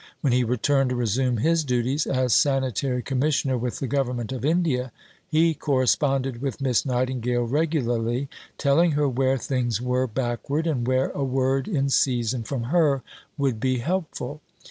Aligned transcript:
When 0.21 0.33
he 0.33 0.43
returned 0.43 0.89
to 0.89 0.95
resume 0.95 1.37
his 1.37 1.63
duties 1.63 2.07
as 2.07 2.33
"Sanitary 2.33 3.03
Commissioner 3.03 3.55
with 3.55 3.77
the 3.77 3.85
Government 3.85 4.31
of 4.31 4.43
India," 4.43 4.91
he 5.29 5.53
corresponded 5.53 6.41
with 6.41 6.59
Miss 6.59 6.87
Nightingale 6.87 7.43
regularly, 7.43 8.27
telling 8.57 8.93
her 8.93 9.07
where 9.07 9.37
things 9.37 9.79
were 9.79 10.07
backward 10.07 10.65
and 10.65 10.87
where 10.87 11.09
a 11.11 11.23
word 11.23 11.67
in 11.67 11.87
season 11.89 12.41
from 12.41 12.63
her 12.73 13.03
would 13.37 13.59
be 13.59 13.77
helpful. 13.77 14.41